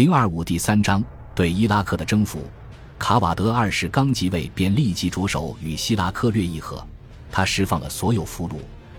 [0.00, 1.04] 零二五第三章
[1.34, 2.42] 对伊拉克的征服。
[2.98, 6.82] 卡瓦德二世刚即位，便立即着手与希拉克略议和。
[7.30, 8.54] 他释放了所有俘虏，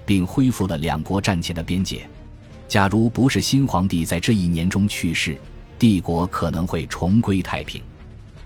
[0.05, 2.07] 并恢复了两国战前的边界。
[2.67, 5.35] 假如不是新皇帝在这一年中去世，
[5.79, 7.81] 帝国可能会重归太平。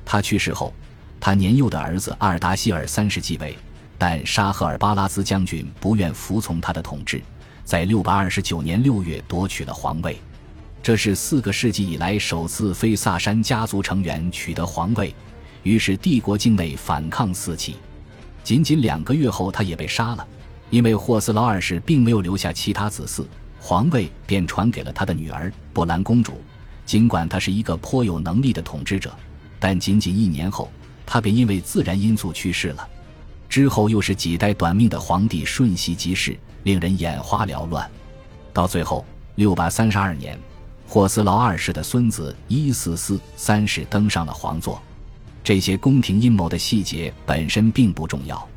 [0.05, 0.73] 他去世后，
[1.19, 3.57] 他年幼的儿子阿尔达希尔三世继位，
[3.97, 7.21] 但沙赫尔巴拉兹将军不愿服从他的统治，
[7.65, 10.17] 在六百二十九年六月夺取了皇位。
[10.85, 15.11] 这是四个世纪以来首次非萨珊家族成员取得皇位，
[15.63, 17.77] 于是帝国境内反抗四起。
[18.43, 20.27] 仅仅两个月后，他也被杀了，
[20.69, 23.25] 因为霍斯劳二世并没有留下其他子嗣，
[23.59, 26.33] 皇位便传给了他的女儿布兰公主。
[26.85, 29.11] 尽管他是一个颇有能力的统治者，
[29.59, 30.69] 但仅仅一年后，
[31.03, 32.87] 他便因为自然因素去世了。
[33.49, 37.89] 之后又是几代短命的皇帝瞬息即逝，令人眼花缭乱。
[38.53, 40.39] 到最后，六百三十二年。
[40.87, 44.81] 霍斯劳二世的孙子伊斯斯三世登上了皇座，
[45.43, 48.47] 这些宫廷阴谋的细节本身并不重要，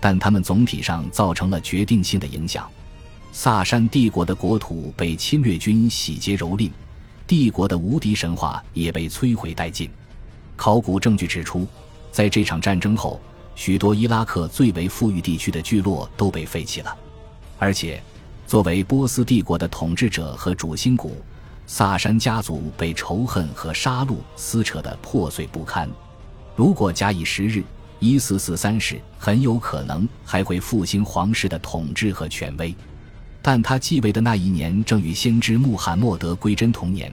[0.00, 2.68] 但他们总体上造成了决定性的影响。
[3.32, 6.70] 萨珊帝国的国土被侵略军洗劫蹂躏，
[7.26, 9.88] 帝国的无敌神话也被摧毁殆尽。
[10.56, 11.66] 考古证据指出，
[12.10, 13.20] 在这场战争后，
[13.54, 16.94] 许多伊拉克最为富裕地区的聚落都被废弃了，
[17.58, 18.02] 而且，
[18.46, 21.22] 作为波斯帝国的统治者和主心骨。
[21.70, 25.86] 萨珊家族被仇恨和杀戮撕扯得破碎不堪。
[26.56, 27.62] 如果假以时日，
[27.98, 32.74] 一四四三世很有可能还会复兴皇室的统治和权威。
[33.42, 37.12] 但他继位的那一年正与先知穆罕默德归真同年，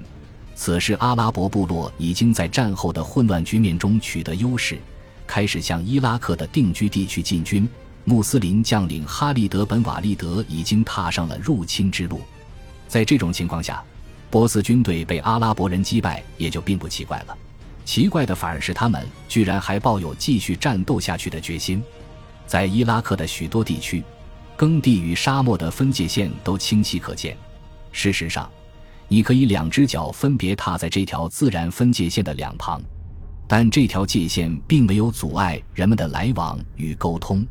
[0.55, 4.79] 此时阿拉伯部落已经在战后的混乱局面中取得优势，
[5.27, 7.67] 开始向伊拉克的定居地区进军。
[8.05, 12.21] 穆斯林将领哈利德本瓦利德已经踏上了入侵之路。
[12.87, 13.83] 在这种情况下，
[14.35, 17.37] 波斯军队被阿拉伯人击败，也就并不奇怪了。
[17.85, 21.81] 奇怪的反而是他们居然还抱有继续战斗下去的决心。
[22.45, 24.03] 在伊拉克的许多地区，
[24.57, 27.37] 耕地与沙漠的分界线都清晰可见。
[27.93, 28.51] 事实上，
[29.07, 32.81] 你可以两只脚分别踏在这条自然分界线的两旁，
[33.47, 37.47] 但这条界限并没有阻碍人们的来往与沟通。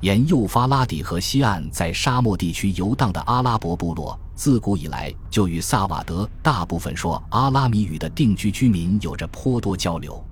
[0.00, 4.18] 沿幼发拉底河西岸在沙漠地区游荡的阿拉伯部落。
[4.36, 10.22] 自古以来就与萨瓦德大部分说阿拉米语的定居居民有着颇多交流，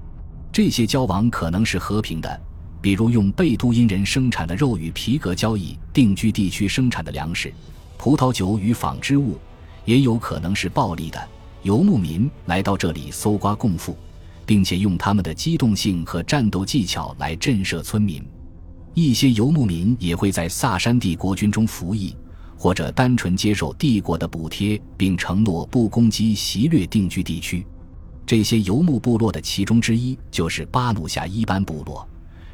[0.53, 2.41] 这些交往可能是和平的，
[2.83, 7.51] 比如用贝都因人生产的肉与皮革交易定居地区生产的粮食、
[7.97, 9.39] 葡萄酒与纺织物；
[9.87, 11.29] 也有可能是暴力的，
[11.63, 13.97] 游牧民来到这里搜刮贡赋，
[14.45, 18.23] 并且用他们的机动性和战斗技巧来震慑村民。
[18.93, 22.15] 一些游牧民也会在萨珊帝国军中服役。
[22.65, 27.63] 或者单纯接受帝国的补贴，并承诺不攻击袭掠定居地区。
[28.25, 32.09] 这些游牧部落的其中之一就是巴努夏伊班部落。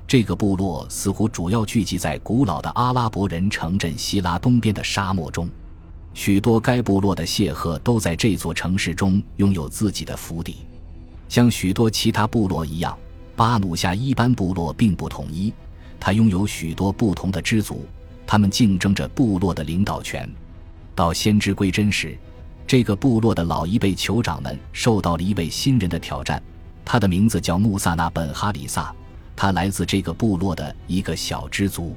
[0.08, 5.48] 这个部落似乎主要聚集在古老的阿拉伯人城镇希拉东边的沙漠中。
[6.12, 10.56] 许多该部落的谢赫都在这座城市中拥有自己的府邸。
[11.28, 12.98] 像许多其他部落一样，
[13.36, 15.52] 巴努夏伊班部落并不统一，
[16.00, 17.86] 它拥有许多不同的支族。
[18.30, 20.32] 他们竞争着部落的领导权。
[20.94, 22.16] 到先知归真时，
[22.64, 26.40] 这个部落的老一辈酋长们受到了一位新人的挑战。
[26.84, 28.94] 他的名字叫穆萨纳本哈里萨，
[29.34, 31.96] 他来自这个部落的一个小支族。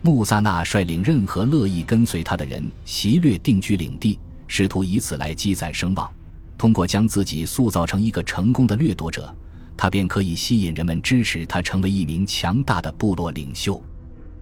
[0.00, 6.08] 穆萨纳率领任何乐意跟随他的人袭掠定居领地，试图以此来积攒声望。
[6.56, 9.34] 通过将自己塑造成一个成功的掠夺者，
[9.76, 13.82] 他便可以吸引人们支持他成为一名强大的部落领袖。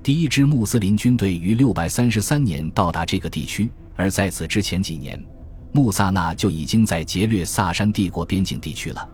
[0.03, 5.23] 第一支穆斯林军队于六百三十三年到达这个地区，而在此之前几年，
[5.71, 9.09] 穆萨纳就已经在劫掠萨珊帝国边境地区了。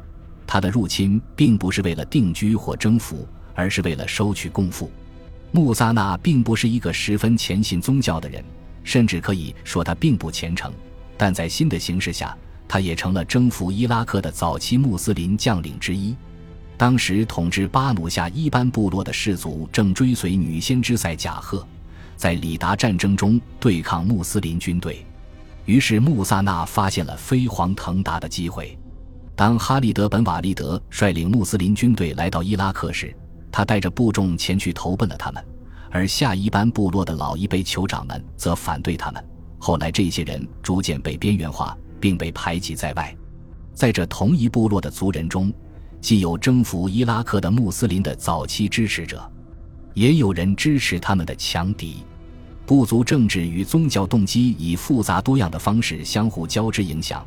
[0.47, 4.91] 他的入侵并不是为了定居或征服，而是为了收取贡赋。
[5.53, 8.43] 穆萨纳并不是一个十分虔信宗教的人，
[8.83, 10.73] 甚至可以说他并不虔诚。
[11.19, 12.35] 但在新的形势下，
[12.67, 16.17] 他也成了征服伊拉克的早期穆斯林将领之一。
[16.79, 21.67] 当时统治巴努夏伊班部落的氏族正追随女先知赛贾赫，
[22.17, 25.05] 在里达战争中对抗穆斯林军队。
[25.65, 28.79] 于是穆萨纳发现了飞黄腾达的机会。
[29.35, 33.13] 当哈利德本瓦利德率领穆斯林军队来到伊拉克时，
[33.51, 35.45] 他带着部众前去投奔了他们，
[35.91, 39.25] 而下一班部落的老一辈酋长们则反对他们。
[39.59, 43.13] 后来，这些人逐渐被边缘化，并被排挤在外。
[43.75, 45.53] 在这同一部落的族人中，
[46.01, 49.31] 既有征服伊拉克的穆斯林的早期支持者，
[49.95, 51.97] 也有人支持他们的强敌。
[52.65, 57.27] 部族政治与宗教动机以复杂多样的方式相互交织影响。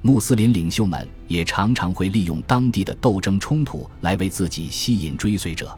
[0.00, 5.76] 穆斯林领袖们也常常会利用当地的斗争冲突来为自己吸引追随者。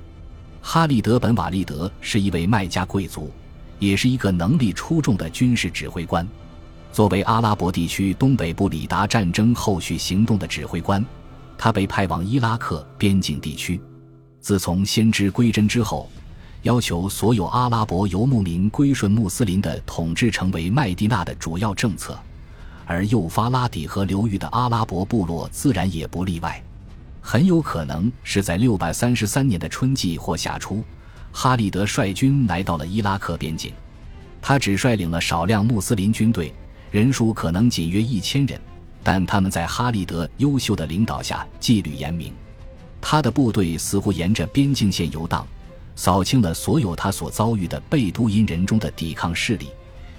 [0.63, 3.31] 哈利德·本·瓦利德是一位麦加贵族，
[3.79, 6.27] 也是一个能力出众的军事指挥官。
[6.93, 11.05] 作为阿拉伯地区东北部里达战争后续行动的指挥官，
[11.63, 13.79] 他被派往伊拉克边境地区。
[14.41, 16.11] 自从先知归真之后，
[16.63, 22.19] 要求所有阿拉伯游牧民归顺穆斯林的统治成为麦地那的主要政策。
[22.87, 26.65] 而幼发拉底河流域的阿拉伯部落自然也不例外，
[27.21, 30.83] 很有可能是在六百三十三年的春季或夏初，
[31.31, 33.71] 哈利德率军来到了伊拉克边境。
[34.41, 36.55] 他只率领了少量穆斯林军队，
[36.91, 38.59] 人数可能仅约一千人，
[39.03, 42.33] 但他们在哈利德优秀的领导下纪律严明。
[43.01, 45.47] 他的部队似乎沿着边境线游荡，
[45.97, 49.69] 扫清了所有他所遭遇的贝都因人中的抵抗势力。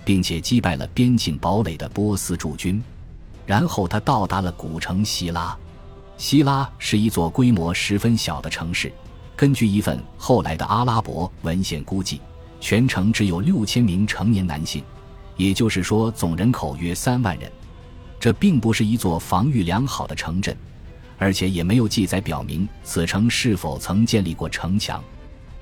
[0.03, 2.83] 并且击败了边境堡垒的波斯驻军，
[3.45, 5.55] 然后他到达了古城希拉。
[6.17, 8.91] 希拉是一座规模十分小的城市，
[9.35, 12.19] 根据一份后来的阿拉伯文献估计，
[12.59, 14.83] 全城只有六千名成年男性，
[15.37, 17.51] 也就是说总人口约三万人。
[18.21, 20.55] 这并不是一座防御良好的城镇，
[21.17, 25.03] 而且也没有记载表明此城是否曾建立过城墙。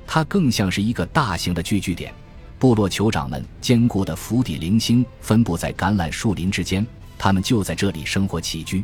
[0.05, 2.13] 它更像是一个大型的聚居点。
[2.59, 6.85] 部落酋长们坚固的府邸零星分布在橄榄树林之间，
[7.17, 8.83] 他们就在这里生活起居。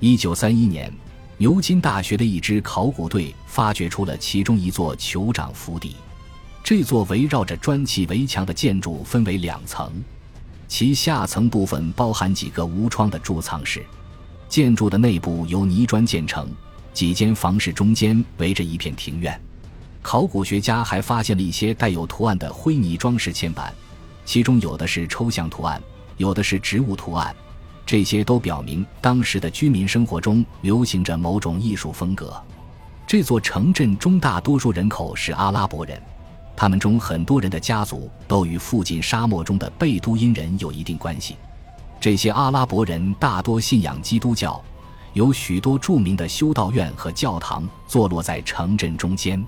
[0.00, 0.92] 一九三一年，
[1.38, 5.96] 牛津大学的一支考古队发掘出了其中一座酋长府邸。
[6.62, 9.90] 这座围绕着砖砌围墙的建筑分为两层，
[10.68, 13.84] 其下层部分包含几个无窗的贮藏室。
[14.48, 16.48] 建筑的内部由泥砖建成，
[16.92, 19.38] 几间房室中间围着一片庭院。
[20.00, 23.74] 考古学家还发现了一些带有图案的灰泥装饰嵌板，
[24.24, 25.82] 其中有的是抽象图案，
[26.16, 27.34] 有的是植物图案，
[27.84, 32.40] 这些都表明当时的居民生活中流行着某种艺术风格。
[33.06, 36.00] 这座城镇中大多数人口是阿拉伯人，
[36.60, 41.36] 他们中很多人的家族都与附近沙漠中的贝都因人有一定关系。
[42.00, 44.60] 这些阿拉伯人大多信仰基督教，
[45.12, 49.40] 有许多著名的修道院和教堂坐落在城镇中间。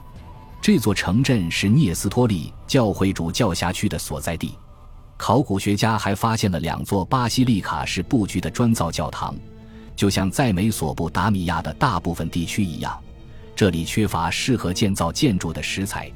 [0.62, 4.56] 这座城镇是聂斯托利教会主教辖区的所在地。
[5.16, 9.34] 考古学家还发现了两座巴西利卡式布局的砖造教堂，
[9.96, 12.96] 就像在美索不达米亚的大部分地区一样，
[13.56, 16.08] 这里缺乏适合建造建筑的石材。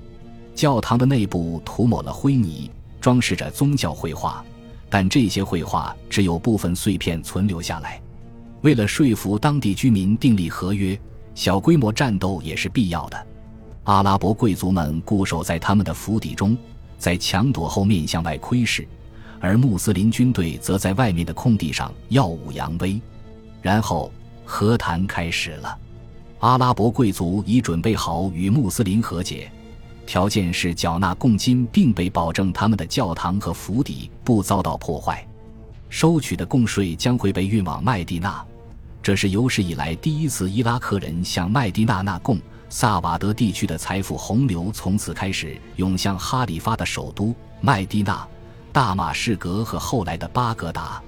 [0.54, 2.70] 教堂的内部涂抹了灰泥，
[3.00, 4.44] 装饰着宗教绘画，
[4.88, 8.00] 但这些绘画只有部分碎片存留下来。
[8.62, 10.98] 为了说服当地居民订立合约，
[11.34, 13.26] 小规模战斗也是必要的。
[13.82, 16.56] 阿拉伯贵族们固守在他们的府邸中，
[16.96, 18.88] 在墙垛后面向外窥视，
[19.40, 22.98] 而穆斯林军队则在外面的空地上耀武扬威。
[23.60, 24.10] 然后
[24.44, 25.78] 和谈开始了。
[26.38, 29.50] 阿拉伯贵族已准备好与穆斯林和解，
[30.06, 35.26] 条件是缴纳贡金，并被保证他们的教堂和府邸不遭到破坏。
[35.88, 38.44] 收取的贡税将会被运往麦地那，
[39.02, 42.38] 这是有史以来第一次伊拉克人向麦地那纳贡。
[42.70, 48.26] 萨瓦德地区的财富洪流从此开始涌向哈里发的首都麦地那、
[48.72, 51.00] 大马士革和后来的巴格达。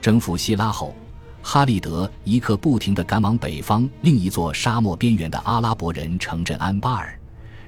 [0.00, 0.94] 征服希拉后，
[1.42, 7.18] 哈利德一刻不停地赶往北方另一座沙漠边缘的阿拉伯人城镇安巴尔，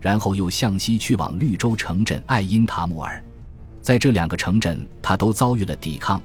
[0.04, 3.25] 然后又向西去往绿洲城镇艾因塔木尔。
[3.80, 6.20] 在这两个城镇，他都遭遇了抵抗，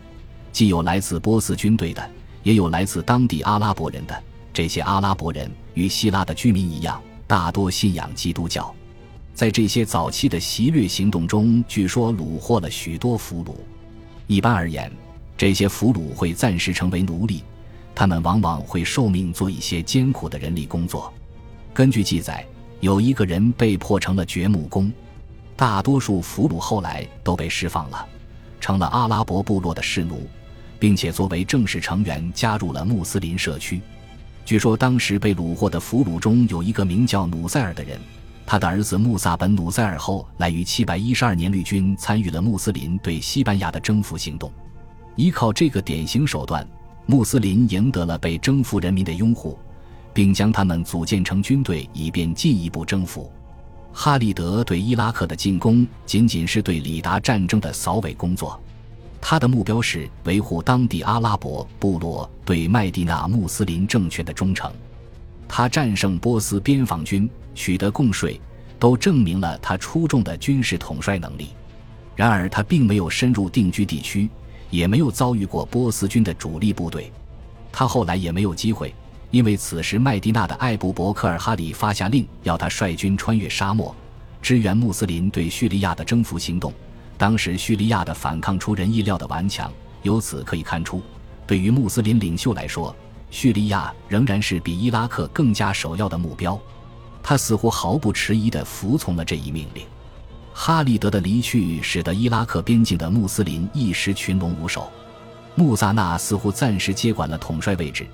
[0.51, 2.11] 既有来自波斯军队的，
[2.43, 4.23] 也有来自当地阿拉伯人的。
[4.51, 7.01] 这些阿拉伯人与希腊的居民一样。
[7.25, 8.75] 大多信仰基督教，
[9.33, 13.53] 在这些早期的袭掠行动中，据说虏获了许多俘虏。
[14.27, 14.91] 一般而言，
[15.37, 17.45] 这些俘虏会暂时成为奴隶，
[17.95, 21.13] 他们往往会受命做一些艰苦的人力工作。
[21.73, 22.45] 根据记载，
[22.79, 24.91] 有一个人被迫成了掘墓工。
[25.55, 28.07] 大多数俘虏后来都被释放了，
[28.61, 30.25] 成了阿拉伯部落的士奴，
[30.79, 33.81] 并且作为正式成员加入了穆斯林社区。
[34.45, 37.99] 据说当时被虏获的俘虏中有一个名叫努塞尔的人，
[38.45, 44.49] 他的儿子穆萨本努塞尔后来于712年绿军参与了穆斯林对西班牙的征服行动。
[45.15, 46.65] 依靠这个典型手段，
[47.05, 49.59] 穆斯林赢得了被征服人民的拥护，
[50.13, 53.31] 并将他们组建成军队，以便进一步征服。
[53.91, 58.59] 哈利德对伊拉克的进攻仅仅是对里达战争的扫尾工作。
[59.21, 64.71] 他的目标是维护当地阿拉伯部落对麦地那穆斯林政权的忠诚。
[65.47, 68.39] 他战胜波斯边防军，取得贡税，
[68.77, 71.49] 都证明了他出众的军事统帅能力。
[72.15, 74.29] 然而，他并没有深入定居地区，
[74.69, 77.11] 也没有遭遇过波斯军的主力部队。
[77.71, 78.93] 他后来也没有机会，
[79.31, 83.95] 因为此时麦地那的艾布伯克尔哈里发下令，要他率军穿越沙漠，
[84.41, 86.73] 支援穆斯林对叙利亚的征服行动。
[87.17, 89.71] 当时叙利亚的反抗出人意料的顽强，
[90.01, 91.01] 由此可以看出，
[91.45, 92.95] 对于穆斯林领袖来说，
[93.29, 96.59] 叙利亚仍然是比伊拉克更加首要的目标。
[97.21, 99.85] 他似乎毫不迟疑地服从了这一命令。
[100.53, 104.89] 哈利德的离去使得伊拉克边境的穆斯林一时群龙无首。
[105.55, 108.07] 穆萨纳似乎暂时接管了统帅位置，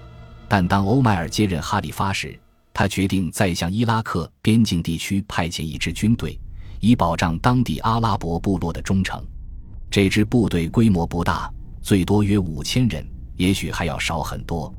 [0.48, 2.40] 但当欧迈尔接任哈里发时，
[2.74, 6.40] 他决定再向伊拉克边境地区派遣一支军队，
[6.80, 9.24] 以保障当地阿拉伯部落的忠诚。
[9.90, 13.06] 这支部队规模不大，最多约五千人，
[13.38, 14.74] 也许还要少很多。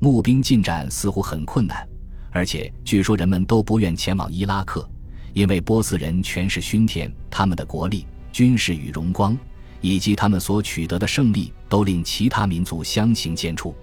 [0.00, 1.86] 募兵进展似乎很困难，
[2.30, 4.88] 而且据说人们都不愿前往伊拉克，
[5.32, 9.36] 因为波斯人权势熏天，他们的国力、军事与荣光。
[9.80, 13.74] 以及他们所取得的胜利，都令其他民族相形见绌。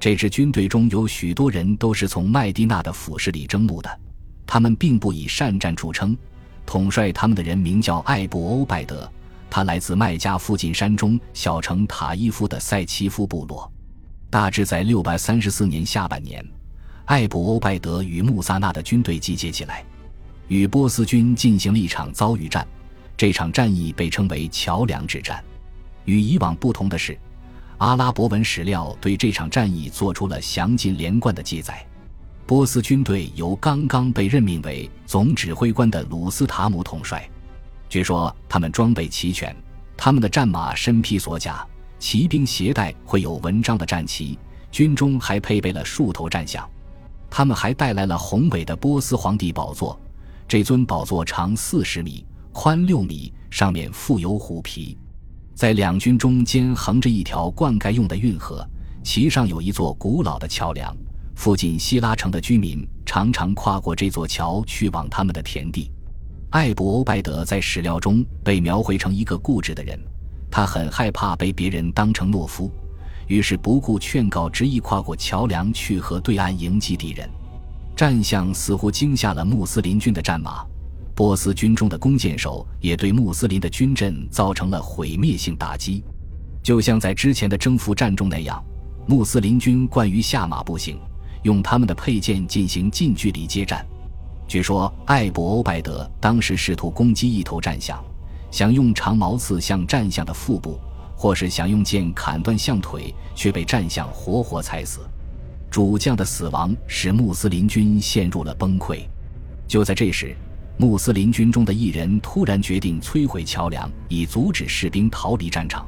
[0.00, 4.00] 这支军队中有许多人都是从麦地那的府室里征募的，
[4.46, 6.16] 他们并不以善战著称。
[6.64, 9.10] 统帅他们的人名叫艾布欧拜德，
[9.50, 13.70] 他来自麦加附近山中小城塔伊夫的塞奇夫部落。
[14.30, 16.46] 大致在六百三十四年下半年，
[17.06, 19.82] 艾布欧拜德与穆萨纳的军队集结起来，
[20.46, 22.64] 与波斯军进行了一场遭遇战。
[23.16, 25.42] 这场战役被称为桥梁之战。
[26.04, 27.18] 与以往不同的是，
[27.78, 31.84] 阿拉伯文史料对这场战役做出了详尽连贯的记载。
[32.44, 37.28] 波斯军队由刚刚被任命为总指挥官的鲁斯塔姆统帅。
[37.88, 39.54] 据说他们装备齐全，
[39.96, 41.64] 他们的战马身披锁甲，
[41.98, 44.38] 骑兵携带绘有文章的战旗，
[44.72, 46.68] 军中还配备了数头战象。
[47.30, 49.98] 他们还带来了宏伟的波斯皇帝宝座，
[50.48, 52.24] 这尊宝座长四十米。
[52.50, 54.98] 宽六米，上面附有虎皮，
[55.58, 58.64] 在两军中间横着一条灌溉用的运河，
[59.02, 60.96] 其上有一座古老的桥梁。
[61.34, 65.90] 附近希拉城的居民常常跨过这座桥去往他们的田地。
[66.50, 69.98] 艾布欧拜德在史料中被描绘成一个固执的人，
[70.48, 72.70] 他很害怕被别人当成懦夫，
[73.26, 77.28] 于是不顾劝告，执意跨过桥梁去河对岸迎击敌人。
[77.96, 80.64] 战象似乎惊吓了穆斯林军的战马。
[81.18, 86.04] 波斯军中的弓箭手也对穆斯林的军阵造成了毁灭性打击，
[86.62, 88.64] 就像在之前的征服战中那样，
[89.08, 90.96] 穆斯林军惯于下马步行，
[91.42, 93.84] 用他们的佩剑进行近距离接战。
[94.46, 98.00] 据说艾伯欧拜德当时试图攻击一头战象，
[98.52, 100.78] 想用长矛刺向战象的腹部，
[101.16, 105.00] 或是想用剑砍断象腿，却被战象活活踩死。
[105.68, 109.00] 主将的死亡使穆斯林军陷入了崩溃。
[109.66, 110.32] 就在这时。
[110.80, 115.84] 穆斯林军中的一人突然决定摧毁桥梁，以阻止士兵逃离战场，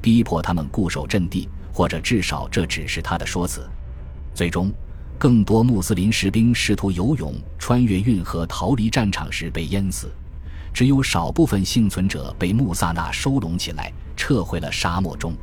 [0.00, 3.70] 逼迫他们固守阵地，或者至少这只是他的说辞。
[4.34, 4.72] 最终，
[5.16, 10.12] 更多穆斯林士兵试图游泳穿越运河逃离战场时被淹死，
[10.74, 15.34] 只有少部分幸存者被穆萨纳收拢起来，撤回了沙漠中。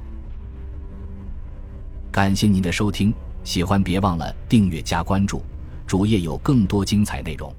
[2.12, 3.14] 感谢您的收听，
[3.46, 5.42] 喜欢别忘了订阅加关注，
[5.88, 7.56] 主页有更多精彩内容。